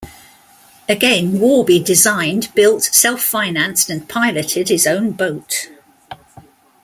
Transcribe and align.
Again, 0.89 1.39
Warby 1.39 1.79
designed, 1.81 2.49
built, 2.55 2.81
self-financed 2.85 3.87
and 3.87 4.09
piloted 4.09 4.69
his 4.69 4.87
own 4.87 5.11
boat. 5.11 5.69